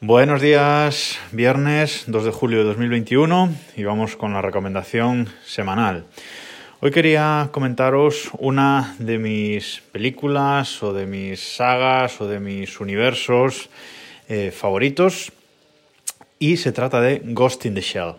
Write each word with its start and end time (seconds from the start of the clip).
Buenos 0.00 0.40
días, 0.40 1.18
viernes 1.32 2.04
2 2.06 2.26
de 2.26 2.30
julio 2.30 2.58
de 2.58 2.64
2021 2.66 3.52
y 3.74 3.82
vamos 3.82 4.14
con 4.14 4.32
la 4.32 4.40
recomendación 4.40 5.28
semanal. 5.44 6.04
Hoy 6.78 6.92
quería 6.92 7.48
comentaros 7.50 8.30
una 8.38 8.94
de 9.00 9.18
mis 9.18 9.82
películas 9.90 10.84
o 10.84 10.92
de 10.92 11.04
mis 11.06 11.40
sagas 11.40 12.20
o 12.20 12.28
de 12.28 12.38
mis 12.38 12.78
universos 12.78 13.70
eh, 14.28 14.52
favoritos 14.52 15.32
y 16.38 16.58
se 16.58 16.70
trata 16.70 17.00
de 17.00 17.20
Ghost 17.24 17.66
in 17.66 17.74
the 17.74 17.80
Shell. 17.80 18.14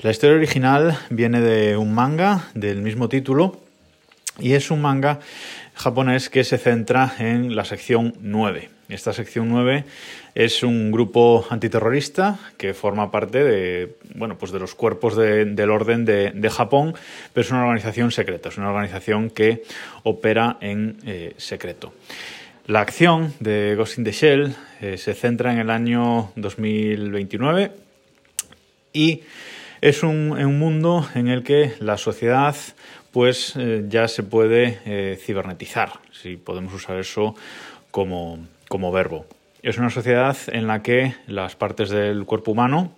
La 0.00 0.10
historia 0.10 0.36
original 0.36 0.98
viene 1.08 1.40
de 1.40 1.78
un 1.78 1.94
manga 1.94 2.50
del 2.52 2.82
mismo 2.82 3.08
título 3.08 3.58
y 4.38 4.52
es 4.52 4.70
un 4.70 4.82
manga 4.82 5.20
japonés 5.72 6.28
que 6.28 6.44
se 6.44 6.58
centra 6.58 7.14
en 7.18 7.56
la 7.56 7.64
sección 7.64 8.12
9 8.20 8.79
esta 8.92 9.12
sección 9.12 9.48
9 9.48 9.84
es 10.34 10.62
un 10.62 10.90
grupo 10.90 11.46
antiterrorista 11.50 12.38
que 12.56 12.74
forma 12.74 13.10
parte 13.10 13.42
de, 13.42 13.96
bueno, 14.14 14.38
pues 14.38 14.52
de 14.52 14.58
los 14.58 14.74
cuerpos 14.74 15.16
del 15.16 15.70
orden 15.70 16.04
de, 16.04 16.50
Japón, 16.50 16.94
pero 17.32 17.44
es 17.44 17.50
una 17.50 17.62
organización 17.62 18.10
secreta, 18.10 18.48
es 18.48 18.58
una 18.58 18.70
organización 18.70 19.30
que 19.30 19.62
opera 20.02 20.56
en 20.60 20.98
eh, 21.06 21.34
secreto. 21.36 21.92
La 22.66 22.80
acción 22.80 23.34
de 23.40 23.74
Ghost 23.76 23.98
in 23.98 24.04
the 24.04 24.12
Shell 24.12 24.54
eh, 24.80 24.96
se 24.98 25.14
centra 25.14 25.52
en 25.52 25.58
el 25.58 25.70
año 25.70 26.32
2029 26.36 27.72
y 28.92 29.22
es 29.80 30.02
un, 30.02 30.32
un, 30.32 30.58
mundo 30.58 31.08
en 31.14 31.28
el 31.28 31.42
que 31.42 31.72
la 31.80 31.96
sociedad 31.96 32.54
pues 33.12 33.54
eh, 33.56 33.84
ya 33.88 34.06
se 34.08 34.22
puede 34.22 35.16
cibernetizar, 35.16 35.92
si 36.12 36.36
podemos 36.36 36.72
usar 36.74 36.98
eso 36.98 37.34
como, 37.90 38.38
como 38.70 38.92
verbo. 38.92 39.26
Es 39.62 39.78
una 39.78 39.90
sociedad 39.90 40.36
en 40.46 40.68
la 40.68 40.80
que 40.80 41.16
las 41.26 41.56
partes 41.56 41.90
del 41.90 42.24
cuerpo 42.24 42.52
humano 42.52 42.92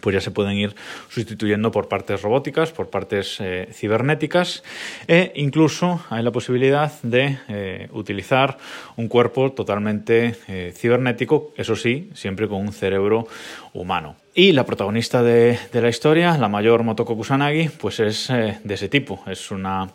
pues 0.00 0.14
ya 0.14 0.20
se 0.20 0.30
pueden 0.30 0.56
ir 0.56 0.72
sustituyendo 1.08 1.72
por 1.72 1.88
partes 1.88 2.22
robóticas, 2.22 2.70
por 2.70 2.90
partes 2.90 3.38
eh, 3.40 3.68
cibernéticas 3.72 4.62
e 5.08 5.32
incluso 5.34 6.00
hay 6.10 6.22
la 6.22 6.30
posibilidad 6.30 6.92
de 7.02 7.38
eh, 7.48 7.88
utilizar 7.90 8.56
un 8.96 9.08
cuerpo 9.08 9.50
totalmente 9.50 10.36
eh, 10.46 10.72
cibernético, 10.76 11.52
eso 11.56 11.74
sí, 11.74 12.08
siempre 12.14 12.46
con 12.46 12.60
un 12.60 12.72
cerebro 12.72 13.26
humano. 13.74 14.14
Y 14.32 14.52
la 14.52 14.64
protagonista 14.64 15.24
de, 15.24 15.58
de 15.72 15.82
la 15.82 15.88
historia, 15.88 16.38
la 16.38 16.48
mayor 16.48 16.84
Motoko 16.84 17.16
Kusanagi, 17.16 17.68
pues 17.68 17.98
es 17.98 18.28
de 18.28 18.74
ese 18.74 18.88
tipo, 18.88 19.24
es 19.26 19.50
una 19.50 19.88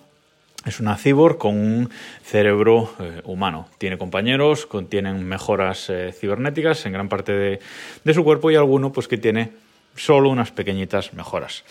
es 0.66 0.80
una 0.80 0.98
cyborg 0.98 1.38
con 1.38 1.56
un 1.56 1.90
cerebro 2.24 2.92
eh, 3.00 3.22
humano. 3.24 3.68
Tiene 3.78 3.98
compañeros, 3.98 4.66
contienen 4.66 5.24
mejoras 5.24 5.90
eh, 5.90 6.12
cibernéticas 6.12 6.86
en 6.86 6.94
gran 6.94 7.08
parte 7.08 7.60
de, 8.04 8.14
su 8.14 8.24
cuerpo 8.24 8.52
y 8.52 8.56
alguno 8.56 8.92
pues 8.92 9.08
que 9.08 9.18
tiene 9.18 9.52
solo 9.96 10.30
unas 10.30 10.52
pequeñitas 10.52 11.14
mejoras. 11.14 11.64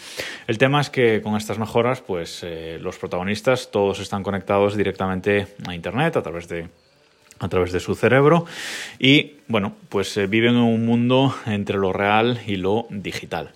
El 0.47 0.57
tema 0.59 0.81
es 0.81 0.91
que 0.91 1.21
con 1.21 1.37
estas 1.37 1.59
mejoras, 1.59 2.01
pues 2.01 2.41
eh, 2.43 2.79
los 2.81 2.99
protagonistas 2.99 3.71
todos 3.71 4.01
están 4.01 4.23
conectados 4.23 4.77
directamente 4.77 5.49
a 5.67 5.75
Internet 5.75 6.17
a 6.17 6.23
través 6.23 6.49
de 6.49 6.69
a 7.41 7.49
través 7.49 7.73
de 7.73 7.81
su 7.81 7.97
cerebro 7.97 8.47
y 9.01 9.39
bueno, 9.49 9.75
pues 9.89 10.17
viven 10.31 10.55
en 10.55 10.63
un 10.63 10.87
mundo 10.87 11.35
entre 11.47 11.79
lo 11.79 11.93
real 11.93 12.41
y 12.47 12.57
lo 12.57 12.87
digital. 12.91 13.51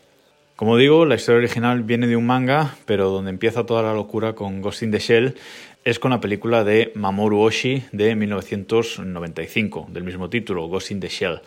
Como 0.59 0.77
digo, 0.77 1.07
la 1.07 1.15
historia 1.15 1.39
original 1.39 1.85
viene 1.85 2.09
de 2.09 2.17
un 2.17 2.27
manga, 2.27 2.75
pero 2.85 3.11
donde 3.11 3.31
empieza 3.31 3.65
toda 3.65 3.81
la 3.81 3.95
locura 3.95 4.33
con 4.33 4.61
Ghost 4.61 4.83
in 4.83 4.91
the 4.91 4.99
Shell 4.99 5.37
es 5.85 6.01
con 6.01 6.11
la 6.11 6.19
película 6.21 6.65
de 6.65 6.91
Mamoru 6.97 7.43
Oshii 7.43 7.85
de 7.93 8.17
1995, 8.17 9.87
del 9.93 10.03
mismo 10.03 10.29
título, 10.29 10.67
Ghost 10.67 10.91
in 10.91 10.99
the 10.99 11.07
Shell. 11.07 11.43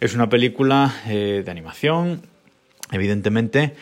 Es 0.00 0.16
una 0.16 0.28
película 0.28 0.96
eh, 1.06 1.42
de 1.44 1.50
animación, 1.52 2.22
evidentemente, 2.90 3.76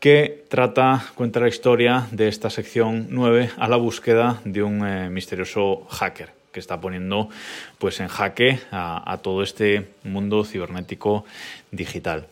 que 0.00 0.42
trata, 0.48 1.04
cuenta 1.14 1.40
la 1.40 1.48
historia 1.48 2.06
de 2.10 2.28
esta 2.28 2.48
sección 2.48 3.08
9 3.10 3.50
a 3.58 3.68
la 3.68 3.76
búsqueda 3.76 4.40
de 4.46 4.62
un 4.62 4.86
eh, 4.86 5.10
misterioso 5.10 5.86
hacker 5.90 6.30
que 6.50 6.60
está 6.60 6.80
poniendo 6.80 7.28
pues 7.76 8.00
en 8.00 8.08
jaque 8.08 8.58
a 8.70 9.18
todo 9.22 9.42
este 9.42 9.88
mundo 10.02 10.46
cibernético 10.46 11.26
digital. 11.72 12.26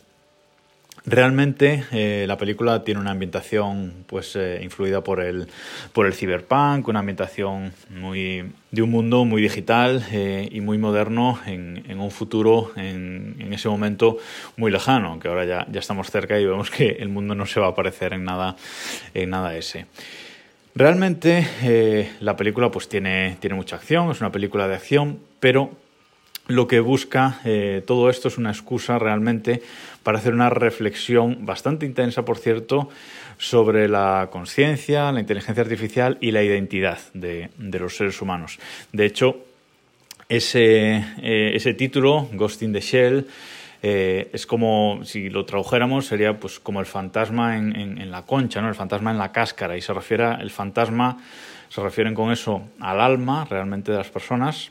Realmente 1.09 1.84
eh, 1.93 2.25
la 2.27 2.37
película 2.37 2.83
tiene 2.83 2.99
una 2.99 3.12
ambientación 3.12 4.05
pues 4.09 4.34
eh, 4.34 4.59
influida 4.61 5.05
por 5.05 5.21
el, 5.21 5.47
por 5.93 6.05
el 6.05 6.15
cyberpunk, 6.15 6.89
una 6.89 6.99
ambientación 6.99 7.72
muy 7.91 8.44
de 8.72 8.83
un 8.83 8.91
mundo 8.91 9.25
muy 9.25 9.41
digital 9.41 10.05
eh, 10.11 10.49
y 10.50 10.61
muy 10.61 10.78
moderno 10.78 11.39
en, 11.47 12.00
un 12.00 12.11
futuro 12.11 12.72
en, 12.75 13.37
ese 13.53 13.69
momento 13.69 14.19
muy 14.56 14.72
lejano, 14.72 15.11
aunque 15.11 15.28
ahora 15.28 15.44
ya, 15.44 15.65
ya 15.71 15.78
estamos 15.78 16.11
cerca 16.11 16.41
y 16.41 16.44
vemos 16.44 16.72
que 16.72 16.97
el 16.99 17.09
mundo 17.09 17.37
no 17.37 17.47
se 17.47 17.61
va 17.61 17.69
a 17.69 17.75
parecer 17.77 18.12
en 18.12 18.25
nada, 18.25 18.56
en 19.15 19.31
nada 19.31 19.56
ese. 19.56 19.87
Realmente 20.75 22.11
la 22.21 22.37
película 22.37 22.73
pues 22.73 22.88
tiene, 22.88 23.37
tiene 23.38 23.55
mucha 23.55 23.77
acción, 23.77 24.11
es 24.11 24.21
una 24.21 24.33
película 24.33 24.67
de 24.67 24.75
acción, 24.75 25.21
pero 25.38 25.71
lo 26.48 26.66
que 26.68 26.80
busca 26.80 27.40
eh, 27.44 27.82
todo 27.86 28.10
esto 28.10 28.28
es 28.28 28.38
una 28.38 28.50
excusa 28.50 28.98
realmente 28.98 29.62
para 30.02 30.18
hacer 30.18 30.34
una 30.34 30.50
reflexión 30.50 31.44
bastante 31.44 31.86
intensa, 31.86 32.24
por 32.24 32.38
cierto, 32.38 32.88
sobre 33.38 33.88
la 33.88 34.28
conciencia, 34.30 35.10
la 35.12 35.20
inteligencia 35.20 35.62
artificial 35.62 36.16
y 36.20 36.30
la 36.30 36.42
identidad 36.42 36.98
de, 37.12 37.50
los 37.58 37.96
seres 37.96 38.22
humanos. 38.22 38.58
De 38.92 39.04
hecho, 39.04 39.44
ese, 40.28 41.04
eh, 41.22 41.52
ese 41.54 41.74
título, 41.74 42.28
Ghost 42.32 42.62
in 42.62 42.72
the 42.72 42.80
Shell, 42.80 43.26
eh, 43.82 44.30
es 44.32 44.46
como, 44.46 45.00
si 45.04 45.28
lo 45.28 45.44
tradujéramos, 45.44 46.06
sería 46.06 46.38
pues 46.38 46.58
como 46.58 46.80
el 46.80 46.86
fantasma 46.86 47.56
en, 47.56 47.76
en, 47.76 48.10
la 48.10 48.22
concha, 48.22 48.60
¿no? 48.60 48.68
el 48.68 48.74
fantasma 48.74 49.10
en 49.10 49.18
la 49.18 49.32
cáscara, 49.32 49.76
y 49.76 49.82
se 49.82 49.92
refiere, 49.92 50.34
el 50.40 50.50
fantasma, 50.50 51.18
se 51.68 51.82
refieren 51.82 52.14
con 52.14 52.32
eso 52.32 52.62
al 52.80 53.00
alma 53.00 53.44
realmente 53.44 53.92
de 53.92 53.98
las 53.98 54.08
personas, 54.08 54.70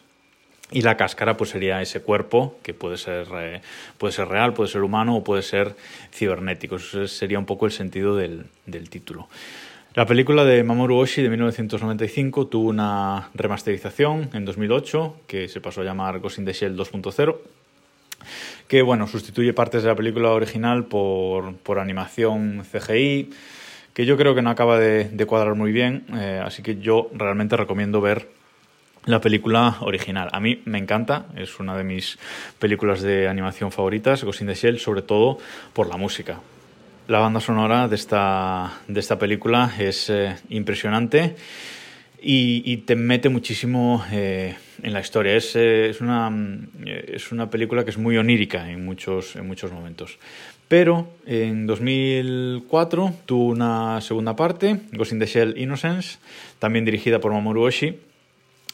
y 0.72 0.82
la 0.82 0.98
cáscara 0.98 1.38
pues 1.38 1.52
sería 1.52 1.82
ese 1.82 2.02
cuerpo 2.02 2.58
que 2.64 2.74
puede 2.74 2.98
ser, 2.98 3.28
eh, 3.38 3.62
puede 3.98 4.14
ser 4.14 4.28
real, 4.28 4.54
puede 4.54 4.70
ser 4.70 4.82
humano 4.82 5.16
o 5.16 5.24
puede 5.24 5.42
ser 5.42 5.76
cibernético. 6.12 6.78
Eso 6.78 7.08
sería 7.08 7.40
un 7.40 7.46
poco 7.46 7.66
el 7.66 7.72
sentido 7.72 8.16
del, 8.16 8.46
del 8.66 8.90
título. 8.90 9.28
La 9.94 10.06
película 10.06 10.44
de 10.44 10.64
Mamoru 10.64 10.98
Oshii 10.98 11.24
de 11.24 11.30
1995 11.30 12.48
tuvo 12.48 12.70
una 12.70 13.30
remasterización 13.34 14.30
en 14.34 14.44
2008 14.44 15.22
que 15.28 15.48
se 15.48 15.62
pasó 15.62 15.82
a 15.82 15.84
llamar 15.86 16.20
Ghost 16.20 16.40
in 16.40 16.46
the 16.46 16.54
Shell 16.54 16.78
2.0 16.78 17.38
que 18.68 18.82
bueno, 18.82 19.08
sustituye 19.08 19.54
partes 19.54 19.84
de 19.84 19.90
la 19.90 19.96
película 19.96 20.32
original 20.32 20.86
por, 20.86 21.56
por 21.58 21.80
animación 21.80 22.64
CGI 22.70 23.30
que 23.94 24.06
yo 24.06 24.18
creo 24.18 24.36
que 24.36 24.42
no 24.42 24.50
acaba 24.50 24.78
de, 24.78 25.26
cuadrar 25.26 25.56
muy 25.56 25.72
bien, 25.72 26.06
eh, 26.14 26.42
así 26.44 26.62
que 26.62 26.80
yo 26.80 27.10
realmente 27.14 27.56
recomiendo 27.56 28.02
ver 28.02 28.28
la 29.06 29.22
película 29.22 29.78
original. 29.82 30.30
A 30.32 30.40
mí 30.40 30.62
me 30.66 30.78
encanta, 30.78 31.28
es 31.36 31.60
una 31.60 31.78
de 31.78 31.84
mis 31.84 32.18
películas 32.60 33.02
de 33.02 33.28
animación 33.28 33.72
favoritas, 33.72 34.24
Ghost 34.24 34.42
in 34.42 34.48
the 34.48 34.56
Shell, 34.56 34.80
sobre 34.80 35.02
todo 35.02 35.38
por 35.74 35.88
la 35.88 35.98
música. 35.98 36.40
La 37.08 37.20
banda 37.20 37.40
sonora 37.40 37.88
de 37.88 37.96
esta, 37.96 38.80
de 38.88 39.00
esta 39.00 39.20
película 39.20 39.72
es 39.78 40.10
eh, 40.10 40.36
impresionante 40.50 41.36
y, 42.20 42.78
te 42.78 42.96
mete 42.96 43.30
muchísimo 43.30 44.04
eh, 44.12 44.56
en 44.82 44.94
la 44.94 45.02
historia. 45.02 45.36
Es, 45.36 45.56
eh, 45.56 45.90
es, 45.90 46.02
una, 46.02 46.32
es 46.84 47.32
una 47.32 47.52
película 47.52 47.84
que 47.84 47.92
es 47.92 48.00
muy 48.00 48.18
onírica 48.18 48.72
en 48.72 48.84
muchos, 48.84 49.36
en 49.36 49.46
muchos 49.46 49.72
momentos. 49.72 50.18
Pero 50.68 51.08
en 51.28 51.68
2004 51.68 53.14
tuvo 53.28 53.46
una 53.46 54.02
segunda 54.02 54.36
parte, 54.36 54.80
Ghost 54.94 55.12
in 55.12 55.20
the 55.20 55.28
Shell 55.28 55.60
Innocence, 55.60 56.18
también 56.58 56.86
dirigida 56.86 57.20
por 57.20 57.32
Mamoru 57.32 57.66
Oshii, 57.66 58.00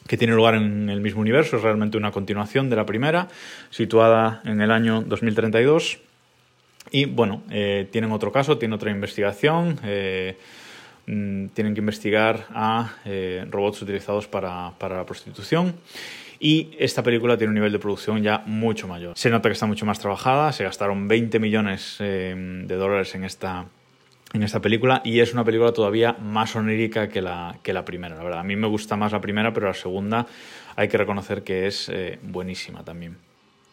que 0.07 0.17
tiene 0.17 0.33
lugar 0.33 0.55
en 0.55 0.89
el 0.89 1.01
mismo 1.01 1.21
universo, 1.21 1.57
es 1.57 1.63
realmente 1.63 1.97
una 1.97 2.11
continuación 2.11 2.69
de 2.69 2.75
la 2.75 2.85
primera, 2.85 3.27
situada 3.69 4.41
en 4.45 4.61
el 4.61 4.71
año 4.71 5.01
2032. 5.01 5.99
Y 6.89 7.05
bueno, 7.05 7.43
eh, 7.49 7.87
tienen 7.91 8.11
otro 8.11 8.31
caso, 8.31 8.57
tienen 8.57 8.73
otra 8.73 8.91
investigación. 8.91 9.79
Eh, 9.83 10.37
mm, 11.05 11.47
tienen 11.47 11.73
que 11.73 11.79
investigar 11.79 12.47
a 12.53 12.95
eh, 13.05 13.45
robots 13.49 13.81
utilizados 13.81 14.27
para, 14.27 14.73
para, 14.77 14.97
la 14.97 15.05
prostitución. 15.05 15.75
Y 16.39 16.71
esta 16.79 17.03
película 17.03 17.37
tiene 17.37 17.49
un 17.49 17.55
nivel 17.55 17.71
de 17.71 17.77
producción 17.77 18.23
ya 18.23 18.43
mucho 18.47 18.87
mayor. 18.87 19.15
Se 19.15 19.29
nota 19.29 19.47
que 19.47 19.53
está 19.53 19.67
mucho 19.67 19.85
más 19.85 19.99
trabajada, 19.99 20.51
se 20.51 20.63
gastaron 20.63 21.07
20 21.07 21.37
millones 21.39 21.97
de 21.99 22.75
dólares 22.75 23.13
en 23.13 23.25
esta, 23.25 23.67
en 24.33 24.43
esta 24.43 24.61
película 24.61 25.01
y 25.03 25.19
es 25.19 25.33
una 25.33 25.43
película 25.43 25.73
todavía 25.73 26.13
más 26.13 26.55
onírica 26.55 27.09
que 27.09 27.21
la, 27.21 27.57
que 27.63 27.73
la 27.73 27.85
primera, 27.85 28.15
la 28.15 28.23
verdad. 28.23 28.39
A 28.39 28.43
mí 28.43 28.55
me 28.55 28.67
gusta 28.67 28.95
más 28.95 29.11
la 29.11 29.21
primera, 29.21 29.53
pero 29.53 29.67
la 29.67 29.73
segunda 29.73 30.27
hay 30.75 30.87
que 30.87 30.97
reconocer 30.97 31.43
que 31.43 31.67
es 31.67 31.89
eh, 31.89 32.19
buenísima 32.21 32.83
también. 32.83 33.17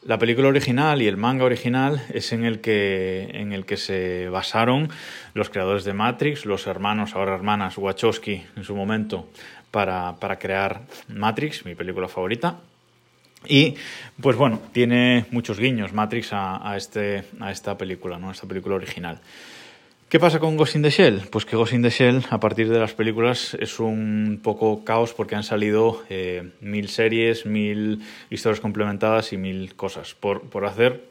La 0.02 0.18
película 0.18 0.48
original 0.48 1.02
y 1.02 1.08
el 1.08 1.16
manga 1.16 1.44
original 1.44 2.00
es 2.14 2.32
en 2.32 2.44
el, 2.44 2.60
que, 2.60 3.30
en 3.34 3.52
el 3.52 3.66
que 3.66 3.76
se 3.76 4.28
basaron 4.28 4.88
los 5.34 5.50
creadores 5.50 5.84
de 5.84 5.92
Matrix, 5.92 6.46
los 6.46 6.66
hermanos, 6.66 7.14
ahora 7.14 7.34
hermanas, 7.34 7.76
Wachowski 7.76 8.44
en 8.56 8.64
su 8.64 8.76
momento, 8.76 9.28
para, 9.70 10.16
para 10.16 10.38
crear 10.38 10.82
Matrix, 11.08 11.64
mi 11.64 11.74
película 11.74 12.08
favorita. 12.08 12.60
Y 13.46 13.74
pues 14.20 14.36
bueno, 14.36 14.60
tiene 14.72 15.26
muchos 15.30 15.58
guiños 15.58 15.92
Matrix 15.92 16.30
a, 16.32 16.74
este, 16.76 17.24
a 17.40 17.50
esta 17.50 17.76
película, 17.76 18.18
¿no? 18.18 18.28
a 18.28 18.32
esta 18.32 18.46
película 18.46 18.76
original. 18.76 19.20
¿Qué 20.08 20.18
pasa 20.18 20.40
con 20.40 20.56
Ghost 20.56 20.74
in 20.74 20.80
the 20.80 20.88
Shell? 20.88 21.24
Pues 21.30 21.44
que 21.44 21.54
Ghost 21.54 21.74
in 21.74 21.82
the 21.82 21.90
Shell, 21.90 22.24
a 22.30 22.40
partir 22.40 22.70
de 22.70 22.78
las 22.78 22.94
películas, 22.94 23.54
es 23.60 23.78
un 23.78 24.40
poco 24.42 24.82
caos 24.82 25.12
porque 25.12 25.34
han 25.34 25.42
salido 25.42 26.02
eh, 26.08 26.52
mil 26.62 26.88
series, 26.88 27.44
mil 27.44 28.00
historias 28.30 28.60
complementadas 28.60 29.34
y 29.34 29.36
mil 29.36 29.74
cosas. 29.76 30.14
Por, 30.14 30.48
por 30.48 30.64
hacer 30.64 31.04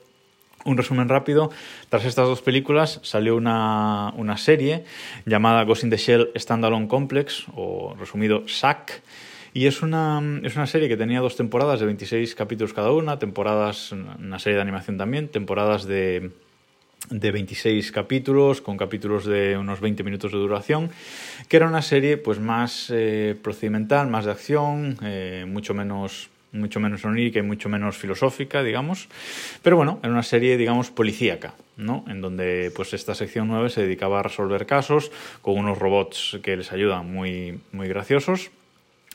un 0.65 0.77
resumen 0.77 1.09
rápido, 1.09 1.51
tras 1.89 2.05
estas 2.05 2.27
dos 2.27 2.41
películas 2.41 2.99
salió 3.03 3.35
una, 3.35 4.15
una 4.17 4.35
serie 4.35 4.83
llamada 5.27 5.63
Ghost 5.63 5.83
in 5.83 5.91
the 5.91 5.97
Shell 5.97 6.31
Standalone 6.35 6.87
Complex, 6.87 7.45
o 7.55 7.93
resumido 7.99 8.47
SAC, 8.47 9.03
y 9.53 9.67
es 9.67 9.83
una, 9.83 10.23
es 10.41 10.55
una 10.55 10.65
serie 10.65 10.89
que 10.89 10.97
tenía 10.97 11.19
dos 11.19 11.35
temporadas 11.35 11.79
de 11.79 11.85
26 11.85 12.33
capítulos 12.33 12.73
cada 12.73 12.91
una, 12.91 13.19
temporadas, 13.19 13.91
una 13.91 14.39
serie 14.39 14.55
de 14.55 14.63
animación 14.63 14.97
también, 14.97 15.27
temporadas 15.27 15.85
de 15.85 16.31
de 17.09 17.31
26 17.31 17.91
capítulos, 17.91 18.61
con 18.61 18.77
capítulos 18.77 19.25
de 19.25 19.57
unos 19.57 19.79
20 19.79 20.03
minutos 20.03 20.31
de 20.31 20.37
duración, 20.37 20.89
que 21.47 21.57
era 21.57 21.67
una 21.67 21.81
serie 21.81 22.17
pues 22.17 22.39
más 22.39 22.91
eh, 22.93 23.35
procedimental, 23.41 24.07
más 24.07 24.25
de 24.25 24.31
acción, 24.31 24.97
eh, 25.03 25.45
mucho 25.47 25.73
menos 25.73 26.29
mucho 26.53 26.79
menos 26.79 27.03
onírica 27.05 27.39
y 27.39 27.43
mucho 27.43 27.69
menos 27.69 27.97
filosófica, 27.97 28.63
digamos. 28.63 29.09
Pero 29.61 29.75
bueno, 29.75 29.99
era 30.01 30.11
una 30.11 30.23
serie, 30.23 30.57
digamos, 30.57 30.89
policíaca, 30.89 31.53
¿no? 31.75 32.03
En 32.07 32.21
donde, 32.21 32.71
pues, 32.75 32.93
esta 32.93 33.15
sección 33.15 33.47
9 33.49 33.69
se 33.69 33.81
dedicaba 33.81 34.19
a 34.19 34.23
resolver 34.23 34.65
casos 34.65 35.11
con 35.41 35.57
unos 35.57 35.77
robots 35.77 36.39
que 36.41 36.57
les 36.57 36.71
ayudan 36.71 37.11
muy, 37.11 37.59
muy 37.71 37.87
graciosos. 37.87 38.49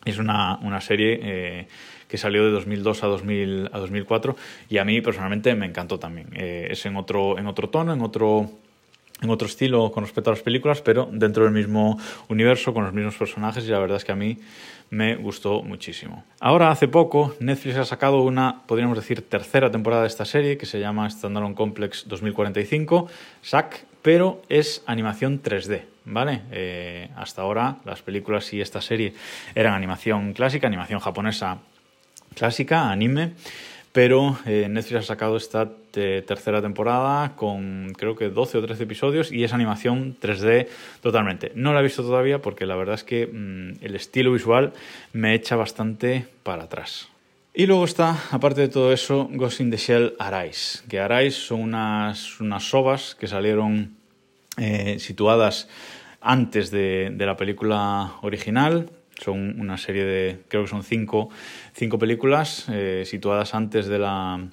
Es 0.05 0.19
una, 0.19 0.59
una 0.63 0.81
serie 0.81 1.19
eh, 1.23 1.69
que 2.09 2.19
salió 2.19 2.45
de 2.45 2.51
2002 2.51 3.05
a, 3.05 3.07
2000, 3.07 3.71
a 3.73 3.79
2004 3.79 4.37
y 4.69 4.79
a 4.79 4.85
mí 4.85 5.01
personalmente 5.01 5.55
me 5.55 5.67
encantó 5.67 5.99
también. 5.99 6.29
Eh, 6.35 6.69
es 6.71 6.85
en 6.87 6.97
otro, 6.97 7.39
en 7.39 7.47
otro 7.47 7.69
tono, 7.71 7.93
en 7.93 8.03
otro, 8.03 8.51
en 9.23 9.31
otro 9.31 9.47
estilo 9.47 9.91
con 9.93 10.05
respecto 10.05 10.31
a 10.31 10.35
las 10.35 10.43
películas, 10.43 10.83
pero 10.83 11.09
dentro 11.11 11.45
del 11.45 11.53
mismo 11.53 11.99
universo, 12.29 12.75
con 12.75 12.85
los 12.85 12.93
mismos 12.93 13.17
personajes 13.17 13.65
y 13.65 13.69
la 13.69 13.79
verdad 13.79 13.97
es 13.97 14.05
que 14.05 14.13
a 14.13 14.17
mí 14.17 14.39
me 14.91 15.17
gustó 15.17 15.63
muchísimo. 15.63 16.23
Ahora, 16.39 16.71
hace 16.71 16.87
poco, 16.87 17.35
Netflix 17.41 17.77
ha 17.79 17.85
sacado 17.87 18.21
una, 18.21 18.63
podríamos 18.67 18.99
decir, 18.99 19.27
tercera 19.27 19.71
temporada 19.71 20.03
de 20.03 20.09
esta 20.09 20.27
serie 20.27 20.59
que 20.59 20.67
se 20.67 20.81
llama 20.81 21.09
Standalone 21.09 21.55
Complex 21.55 22.07
2045, 22.09 23.09
SAC, 23.41 23.87
pero 24.03 24.43
es 24.51 24.83
animación 24.87 25.43
3D. 25.43 25.92
¿Vale? 26.05 26.43
Eh, 26.51 27.09
hasta 27.17 27.43
ahora 27.43 27.77
las 27.85 28.03
películas 28.03 28.53
y 28.53 28.61
esta 28.61 28.81
serie 28.81 29.15
eran 29.55 29.75
animación 29.75 30.33
clásica, 30.33 30.67
animación 30.67 31.01
japonesa 31.01 31.59
clásica, 32.35 32.91
anime, 32.91 33.35
pero 33.93 34.39
eh, 34.47 34.67
Netflix 34.69 35.01
ha 35.01 35.03
sacado 35.03 35.37
esta 35.37 35.71
eh, 35.95 36.25
tercera 36.27 36.63
temporada 36.63 37.37
con 37.37 37.93
creo 37.97 38.17
que 38.17 38.31
12 38.31 38.59
o 38.59 38.63
13 38.63 38.83
episodios 38.83 39.31
y 39.31 39.45
es 39.45 39.53
animación 39.53 40.17
3D 40.21 40.67
totalmente. 41.03 41.53
No 41.55 41.75
la 41.75 41.81
he 41.81 41.83
visto 41.83 42.03
todavía 42.03 42.41
porque 42.41 42.67
la 42.67 42.75
verdad 42.75 42.95
es 42.95 43.05
que 43.05 43.27
mm, 43.27 43.85
el 43.85 43.95
estilo 43.95 44.33
visual 44.33 44.73
me 45.13 45.35
echa 45.35 45.57
bastante 45.57 46.27
para 46.43 46.65
atrás. 46.65 47.09
Y 47.55 47.67
luego 47.67 47.85
está, 47.85 48.17
aparte 48.31 48.63
de 48.63 48.69
todo 48.69 48.95
eso, 48.95 49.29
Ghost 49.31 49.61
in 49.61 49.71
the 49.71 49.77
Shell 49.77 50.15
Arise, 50.19 50.81
que 50.89 50.99
Arise 50.99 51.37
son 51.37 51.61
unas, 51.61 52.41
unas 52.41 52.65
sobas 52.65 53.15
que 53.15 53.27
salieron 53.27 53.95
eh, 54.59 54.99
situadas 54.99 55.69
antes 56.21 56.71
de, 56.71 57.11
de 57.13 57.27
la 57.27 57.37
película 57.37 58.15
original, 58.23 58.91
son 59.19 59.61
una 59.61 59.79
serie 59.79 60.05
de, 60.05 60.41
creo 60.49 60.65
que 60.65 60.71
son 60.71 60.83
cinco, 60.83 61.31
cinco 61.73 61.99
películas 61.99 62.67
eh, 62.69 63.05
situadas 63.07 63.55
antes 63.55 63.87
de 63.87 63.99
la, 63.99 64.49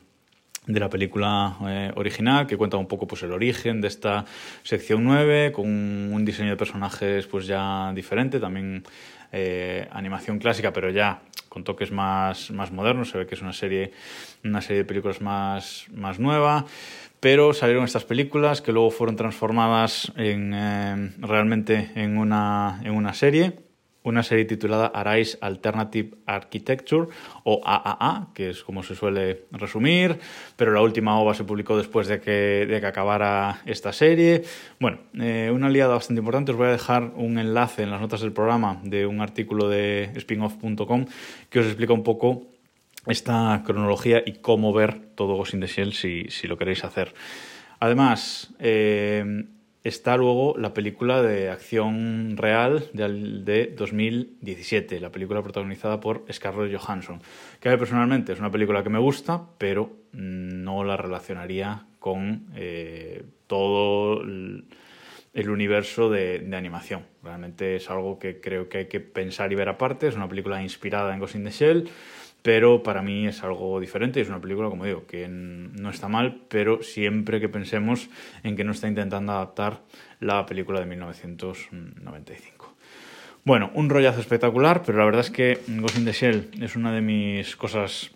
de 0.69 0.79
la 0.79 0.89
película 0.89 1.57
eh, 1.67 1.91
original, 1.95 2.45
que 2.45 2.55
cuenta 2.55 2.77
un 2.77 2.87
poco 2.87 3.07
pues, 3.07 3.23
el 3.23 3.31
origen 3.31 3.81
de 3.81 3.87
esta 3.87 4.25
sección 4.61 5.03
9, 5.03 5.51
con 5.51 5.65
un 5.65 6.23
diseño 6.23 6.51
de 6.51 6.57
personajes 6.57 7.25
pues, 7.25 7.47
ya 7.47 7.91
diferente, 7.93 8.39
también 8.39 8.83
eh, 9.31 9.87
animación 9.91 10.37
clásica, 10.37 10.71
pero 10.71 10.91
ya 10.91 11.21
con 11.49 11.63
toques 11.63 11.91
más, 11.91 12.51
más 12.51 12.71
modernos. 12.71 13.09
Se 13.09 13.17
ve 13.17 13.25
que 13.25 13.33
es 13.33 13.41
una 13.41 13.53
serie, 13.53 13.93
una 14.43 14.61
serie 14.61 14.83
de 14.83 14.85
películas 14.85 15.21
más, 15.21 15.87
más 15.91 16.19
nueva. 16.19 16.65
Pero 17.19 17.53
salieron 17.53 17.83
estas 17.83 18.05
películas 18.05 18.61
que 18.61 18.71
luego 18.71 18.91
fueron 18.91 19.15
transformadas 19.15 20.13
en, 20.15 20.51
realmente 21.19 21.91
en 21.95 22.17
una, 22.17 22.79
en 22.83 22.93
una 22.93 23.13
serie 23.13 23.68
una 24.09 24.23
serie 24.23 24.45
titulada 24.45 24.87
Arise 24.87 25.37
Alternative 25.41 26.17
Architecture 26.25 27.07
o 27.43 27.61
AAA, 27.63 28.29
que 28.33 28.49
es 28.49 28.63
como 28.63 28.83
se 28.83 28.95
suele 28.95 29.45
resumir, 29.51 30.19
pero 30.55 30.73
la 30.73 30.81
última 30.81 31.19
OVA 31.19 31.33
se 31.33 31.43
publicó 31.43 31.77
después 31.77 32.07
de 32.07 32.19
que, 32.19 32.65
de 32.67 32.79
que 32.79 32.85
acabara 32.85 33.61
esta 33.65 33.93
serie. 33.93 34.43
Bueno, 34.79 34.99
eh, 35.19 35.51
una 35.53 35.67
aliada 35.67 35.95
bastante 35.95 36.19
importante, 36.19 36.51
os 36.51 36.57
voy 36.57 36.67
a 36.67 36.71
dejar 36.71 37.11
un 37.15 37.37
enlace 37.37 37.83
en 37.83 37.91
las 37.91 38.01
notas 38.01 38.21
del 38.21 38.33
programa 38.33 38.79
de 38.83 39.05
un 39.05 39.21
artículo 39.21 39.69
de 39.69 40.11
spinoff.com 40.19 41.05
que 41.49 41.59
os 41.59 41.65
explica 41.65 41.93
un 41.93 42.03
poco 42.03 42.47
esta 43.05 43.63
cronología 43.65 44.21
y 44.25 44.33
cómo 44.33 44.73
ver 44.73 44.99
todo 45.15 45.35
Ghost 45.35 45.53
in 45.53 45.61
the 45.61 45.67
si, 45.67 46.25
si 46.29 46.47
lo 46.47 46.57
queréis 46.57 46.83
hacer. 46.83 47.13
Además, 47.79 48.53
eh, 48.59 49.45
está 49.89 50.15
luego 50.15 50.55
la 50.57 50.73
película 50.73 51.21
de 51.21 51.49
acción 51.49 52.37
real 52.37 52.89
de, 52.93 53.73
2017, 53.75 54.99
la 54.99 55.11
película 55.11 55.43
protagonizada 55.43 55.99
por 55.99 56.25
Scarlett 56.31 56.79
Johansson, 56.79 57.21
que 57.59 57.69
a 57.69 57.71
mí 57.73 57.77
personalmente 57.77 58.31
es 58.31 58.39
una 58.39 58.51
película 58.51 58.83
que 58.83 58.89
me 58.89 58.99
gusta, 58.99 59.43
pero 59.57 59.91
no 60.13 60.83
la 60.83 60.95
relacionaría 60.95 61.85
con 61.99 62.47
eh, 62.55 63.23
todo 63.47 64.21
el, 64.21 64.65
universo 65.33 66.09
de, 66.09 66.39
de, 66.39 66.55
animación. 66.55 67.05
Realmente 67.23 67.75
es 67.75 67.89
algo 67.89 68.19
que 68.19 68.39
creo 68.39 68.69
que 68.69 68.79
hay 68.79 68.85
que 68.87 68.99
pensar 68.99 69.51
y 69.51 69.55
ver 69.55 69.69
aparte, 69.69 70.07
es 70.07 70.15
una 70.15 70.29
película 70.29 70.61
inspirada 70.61 71.13
en 71.13 71.19
Ghost 71.19 71.35
in 71.35 71.43
the 71.43 71.51
Shell, 71.51 71.89
pero 72.41 72.83
para 72.83 73.01
mí 73.01 73.27
es 73.27 73.43
algo 73.43 73.79
diferente. 73.79 74.21
Es 74.21 74.29
una 74.29 74.39
película, 74.39 74.69
como 74.69 74.85
digo, 74.85 75.05
que 75.05 75.27
no 75.27 75.89
está 75.89 76.07
mal, 76.07 76.41
pero 76.47 76.81
siempre 76.83 77.39
que 77.39 77.49
pensemos 77.49 78.09
en 78.43 78.55
que 78.55 78.63
no 78.63 78.71
está 78.71 78.87
intentando 78.87 79.33
adaptar 79.33 79.81
la 80.19 80.45
película 80.45 80.79
de 80.79 80.85
1995. 80.85 82.75
Bueno, 83.43 83.71
un 83.73 83.89
rollazo 83.89 84.19
espectacular, 84.19 84.83
pero 84.85 84.97
la 84.97 85.05
verdad 85.05 85.21
es 85.21 85.31
que 85.31 85.59
Ghost 85.67 85.97
in 85.97 86.05
the 86.05 86.11
Shell 86.11 86.49
es 86.61 86.75
una 86.75 86.93
de 86.93 87.01
mis 87.01 87.55
cosas 87.55 88.11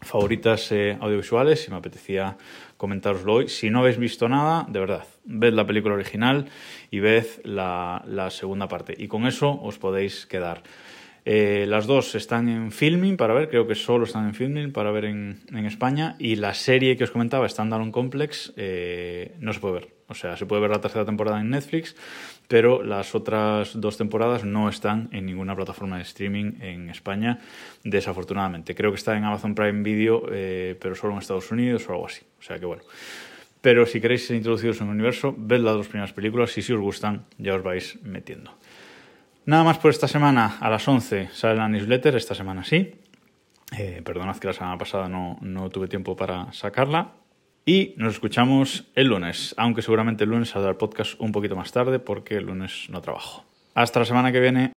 favoritas 0.00 0.70
eh, 0.72 0.96
audiovisuales 1.00 1.66
y 1.66 1.70
me 1.70 1.76
apetecía 1.76 2.36
comentároslo 2.76 3.34
hoy. 3.34 3.48
Si 3.48 3.70
no 3.70 3.80
habéis 3.80 3.98
visto 3.98 4.28
nada, 4.28 4.66
de 4.68 4.80
verdad, 4.80 5.04
ved 5.24 5.52
la 5.52 5.66
película 5.66 5.94
original 5.94 6.46
y 6.90 7.00
ved 7.00 7.26
la, 7.44 8.02
la 8.06 8.30
segunda 8.30 8.68
parte. 8.68 8.94
Y 8.96 9.08
con 9.08 9.26
eso 9.26 9.50
os 9.62 9.78
podéis 9.78 10.26
quedar. 10.26 10.62
Eh, 11.26 11.64
las 11.68 11.86
dos 11.86 12.14
están 12.14 12.48
en 12.48 12.70
filming 12.70 13.16
para 13.16 13.32
ver, 13.32 13.48
creo 13.48 13.66
que 13.66 13.74
solo 13.74 14.04
están 14.04 14.26
en 14.26 14.34
filming 14.34 14.72
para 14.72 14.90
ver 14.90 15.06
en, 15.06 15.40
España. 15.66 16.16
Y 16.18 16.36
la 16.36 16.54
serie 16.54 16.96
que 16.96 17.04
os 17.04 17.10
comentaba, 17.10 17.48
Standalone 17.48 17.92
Complex, 17.92 18.52
eh, 18.56 19.34
no 19.38 19.52
se 19.52 19.60
puede 19.60 19.74
ver. 19.74 19.88
O 20.08 20.14
sea, 20.14 20.36
se 20.36 20.44
puede 20.44 20.60
ver 20.60 20.70
la 20.70 20.82
tercera 20.82 21.06
temporada 21.06 21.40
en 21.40 21.48
Netflix, 21.48 21.96
pero 22.46 22.82
las 22.82 23.14
otras 23.14 23.80
dos 23.80 23.96
temporadas 23.96 24.44
no 24.44 24.68
están 24.68 25.08
en 25.12 25.24
ninguna 25.24 25.56
plataforma 25.56 25.96
de 25.96 26.02
streaming 26.02 26.60
en 26.60 26.90
España, 26.90 27.40
desafortunadamente. 27.84 28.74
Creo 28.74 28.90
que 28.90 28.96
está 28.96 29.16
en 29.16 29.24
Amazon 29.24 29.54
Prime 29.54 29.82
Video, 29.82 30.26
eh, 30.30 30.76
pero 30.78 30.94
solo 30.94 31.14
en 31.14 31.20
Estados 31.20 31.50
Unidos 31.50 31.88
o 31.88 31.92
algo 31.92 32.06
así. 32.06 32.22
O 32.38 32.42
sea 32.42 32.58
que 32.58 32.66
bueno. 32.66 32.82
Pero 33.62 33.86
si 33.86 33.98
queréis 33.98 34.26
ser 34.26 34.36
introducidos 34.36 34.82
en 34.82 34.88
el 34.88 34.92
universo, 34.92 35.34
ved 35.38 35.60
las 35.60 35.74
dos 35.74 35.88
primeras 35.88 36.12
películas 36.12 36.56
y 36.58 36.60
si 36.60 36.74
os 36.74 36.80
gustan, 36.80 37.24
ya 37.38 37.54
os 37.54 37.62
vais 37.62 37.98
metiendo. 38.02 38.50
Nada 39.46 39.62
más 39.62 39.78
por 39.78 39.90
esta 39.90 40.08
semana. 40.08 40.56
A 40.60 40.70
las 40.70 40.86
11 40.88 41.28
sale 41.32 41.56
la 41.56 41.68
newsletter, 41.68 42.16
esta 42.16 42.34
semana 42.34 42.64
sí. 42.64 42.94
Eh, 43.76 44.00
perdonad 44.04 44.36
que 44.36 44.46
la 44.46 44.52
semana 44.52 44.78
pasada 44.78 45.08
no, 45.08 45.36
no 45.40 45.68
tuve 45.68 45.88
tiempo 45.88 46.16
para 46.16 46.52
sacarla. 46.52 47.12
Y 47.66 47.94
nos 47.96 48.14
escuchamos 48.14 48.90
el 48.94 49.08
lunes, 49.08 49.54
aunque 49.56 49.80
seguramente 49.80 50.24
el 50.24 50.30
lunes 50.30 50.50
saldrá 50.50 50.70
el 50.70 50.76
podcast 50.76 51.18
un 51.18 51.32
poquito 51.32 51.56
más 51.56 51.72
tarde 51.72 51.98
porque 51.98 52.36
el 52.36 52.44
lunes 52.44 52.86
no 52.90 53.00
trabajo. 53.00 53.44
Hasta 53.74 54.00
la 54.00 54.04
semana 54.04 54.32
que 54.32 54.40
viene. 54.40 54.73